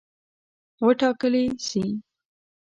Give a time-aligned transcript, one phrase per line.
[0.85, 1.83] وټاکلي سي.